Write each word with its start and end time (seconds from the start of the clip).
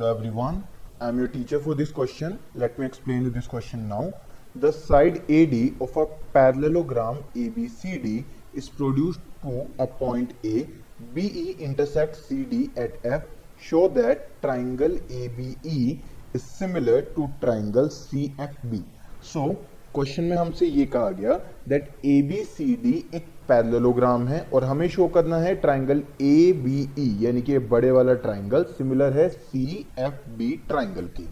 Hello 0.00 0.16
everyone, 0.16 0.66
I 0.98 1.08
am 1.08 1.18
your 1.18 1.28
teacher 1.28 1.60
for 1.60 1.74
this 1.74 1.90
question. 1.92 2.38
Let 2.54 2.78
me 2.78 2.86
explain 2.86 3.24
you 3.24 3.28
this 3.28 3.46
question 3.46 3.86
now. 3.86 4.14
The 4.54 4.72
side 4.72 5.18
AD 5.30 5.74
of 5.78 5.94
a 5.94 6.06
parallelogram 6.32 7.18
ABCD 7.36 8.24
is 8.54 8.70
produced 8.70 9.20
to 9.42 9.68
a 9.78 9.86
point 9.86 10.32
A. 10.42 10.66
BE 11.14 11.54
intersects 11.58 12.24
CD 12.24 12.70
at 12.78 12.92
F. 13.04 13.24
Show 13.60 13.88
that 13.88 14.40
triangle 14.40 14.98
ABE 15.10 15.98
is 16.32 16.42
similar 16.42 17.02
to 17.02 17.30
triangle 17.42 17.88
CFB. 17.88 18.82
So, 19.20 19.58
question 19.94 20.24
में 20.24 20.36
हमसे 20.36 20.66
ये 20.66 20.84
कहा 20.86 21.10
गया 21.10 21.34
that 21.68 21.88
A 22.06 22.20
B 22.22 22.42
C 22.44 22.64
D 22.82 22.92
एक 23.14 23.24
parallelogram 23.48 24.26
है 24.28 24.40
और 24.54 24.64
हमें 24.64 24.88
show 24.88 25.06
करना 25.16 25.36
है 25.40 25.54
ट्राइंगल 25.60 26.02
ए 26.22 26.52
बी 26.64 26.80
ई 26.98 27.06
यानी 27.20 27.42
कि 27.42 27.58
बड़े 27.72 27.90
वाला 27.90 28.14
ट्राइंगल 28.26 28.64
सिमिलर 28.78 29.12
है 29.12 29.28
सी 29.28 29.64
एफ़ 29.98 30.28
बी 30.38 30.50
ट्राइंगल 30.68 31.06
की। 31.16 31.28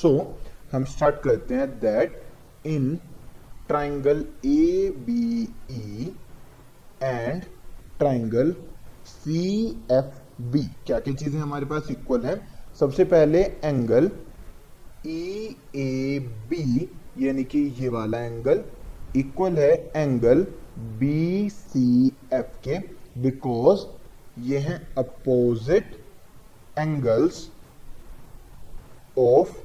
सो 0.00 0.08
so, 0.08 0.26
हम 0.72 0.84
स्टार्ट 0.84 1.22
करते 1.22 1.54
हैं 1.54 1.68
that 1.80 2.20
in 2.66 2.94
triangle 3.68 4.24
A 4.46 4.92
B 5.06 5.42
E 5.70 6.12
and 7.02 7.42
triangle 7.98 8.54
C 9.06 9.66
F 9.92 10.42
B 10.52 10.62
क्या 10.86 10.98
क्या 10.98 11.14
चीज़ें 11.14 11.40
हमारे 11.40 11.66
पास 11.66 11.90
इक्वल 11.90 12.26
है? 12.26 12.40
सबसे 12.80 13.04
पहले 13.04 13.42
एंगल 13.64 14.10
ई 15.06 15.56
ए 15.76 16.18
बी 16.50 16.88
यानी 17.20 17.44
कि 17.44 17.58
ये 17.80 17.88
वाला 17.88 18.18
एंगल 18.24 18.62
इक्वल 19.16 19.56
है 19.58 19.72
एंगल 19.96 20.46
बी 21.00 21.48
सी 21.50 22.06
एफ़ 22.32 22.56
के 22.66 22.78
बिकॉज़ 23.22 23.80
ये 24.48 24.58
हैं 24.58 24.78
opposite 24.98 25.96
angles 26.78 27.48
of 29.18 29.56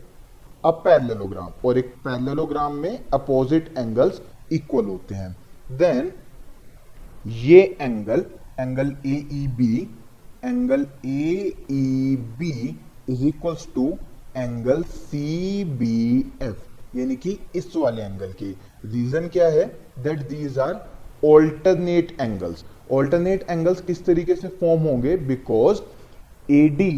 a 0.64 0.72
parallelogram 0.86 1.52
और 1.66 1.78
एक 1.78 1.94
पैरेललोग्राम 2.06 2.76
में 2.82 3.00
अपोजिट 3.14 3.74
एंगल्स 3.78 4.22
इक्वल 4.54 4.86
होते 4.86 5.16
हैं। 5.16 5.36
देन 5.78 6.12
ये 7.26 7.62
angle 7.82 8.26
angle 8.60 8.96
A 9.06 9.16
E 9.34 9.48
B 9.58 9.76
angle 10.46 10.86
A 11.06 11.54
E 11.72 12.16
B 12.40 12.52
is 13.10 13.26
equals 13.28 13.68
to 13.76 13.88
angle 14.38 14.84
C 14.84 15.64
B 15.80 16.20
F 16.42 16.64
यानी 16.96 17.16
कि 17.16 17.38
इस 17.56 17.72
वाले 17.76 18.02
एंगल 18.02 18.32
की। 18.34 18.52
रीजन 18.86 19.28
क्या 19.28 19.48
है? 19.50 19.66
That 20.00 20.28
these 20.30 20.60
are 20.60 20.74
alternate 21.26 22.16
angles 22.22 22.66
alternate 22.92 23.46
angles 23.50 23.82
किस 23.82 24.06
तरीके 24.06 24.36
से 24.36 24.48
फॉर्म 24.60 24.82
होंगे? 24.82 25.16
बिकॉज़ 25.18 25.82
ए 26.50 26.68
डी 26.70 26.92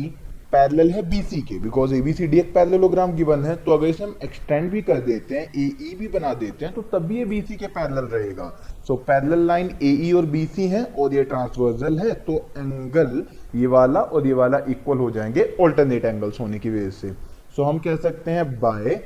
पैरेलल 0.52 0.89
है 0.92 1.02
बीसी 1.09 1.42
के। 1.42 1.58
बिकॉज़ 1.59 1.94
एबीसीडी 1.94 2.38
एक 2.39 2.54
पैरेललोग्राम 2.54 3.14
गिवन 3.16 3.44
है 3.45 3.56
तो 3.56 3.72
अगर 3.72 3.88
इसे 3.88 4.04
हम 4.04 4.16
एक्सटेंड 4.23 4.70
भी 4.72 4.81
कर 4.81 5.00
देते 5.02 5.36
हैं 5.36 5.44
ए 5.56 5.66
ई 5.81 5.95
भी 5.95 6.08
बना 6.08 6.34
देते 6.34 6.66
हैं 6.66 6.73
तो 6.73 6.82
तब 6.92 7.06
भी 7.08 7.17
ये 7.17 7.26
बीसी 7.26 7.56
के 7.56 7.67
पैरेलल 7.67 8.06
रहेगा। 8.08 8.48
सो 8.88 8.95
पैरेलल 9.08 9.45
लाइन 9.48 9.70
ए 9.84 9.92
ई 10.02 10.11
और 10.11 10.26
बीसी 10.28 10.67
है, 10.67 10.84
और 10.84 11.14
ये 11.14 11.23
ट्रांसवर्जल 11.23 12.00
है 12.00 12.14
तो 12.22 12.36
एंगल 12.58 13.23
ये 13.56 13.67
वाला 13.67 14.02
और 14.02 14.28
ये 14.28 14.34
वाला 14.34 14.59
इक्वल 14.70 14.98
हो 14.98 15.09
जाएँगे 15.11 15.56
ऑल्टरनेट 15.61 16.06
एंगल्स 16.06 16.39
होने 16.39 16.59
की 16.59 16.70
वजह 16.70 16.89
से। 16.92 17.09
सो 17.09 17.61
so 17.61 17.70
हम 17.70 17.80
कह 17.80 17.95
सकते 17.98 18.32
हैं 18.32 18.50
by 18.59 19.00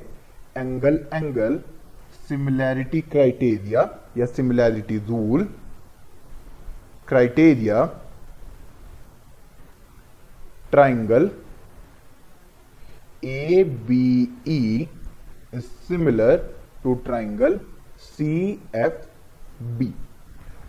angle 0.56 1.00
angle 1.12 1.60
similarity 2.28 3.02
criteria 3.02 3.90
या 4.18 4.26
similarity 4.38 4.98
rule 5.10 5.46
criteria 7.12 7.90
triangle 10.74 11.30
ABE 13.24 14.90
is 15.54 15.70
similar 15.88 16.42
to 16.84 17.00
triangle 17.06 17.60
CFB. 18.00 19.94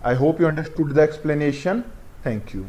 I 0.05 0.15
hope 0.15 0.39
you 0.39 0.47
understood 0.47 0.95
the 0.95 1.01
explanation. 1.01 1.85
Thank 2.23 2.53
you. 2.53 2.69